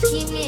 scheming. 0.00 0.47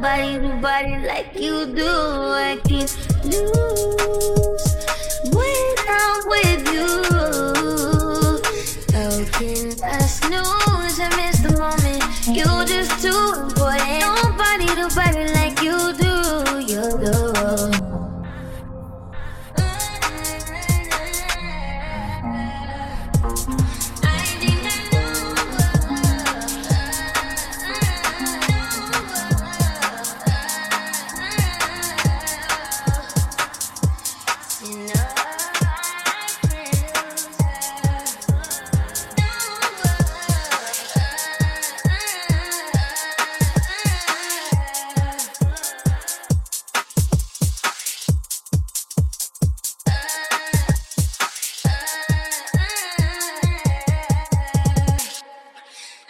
Nobody 0.00 0.38
to 0.38 0.48
body 0.62 0.96
like 1.06 1.38
you 1.38 1.66
do. 1.66 1.84
I 1.84 2.58
can't 2.64 2.96
lose 3.22 4.76
when 5.30 5.74
I'm 5.88 6.26
with 6.26 6.72
you. 6.72 7.19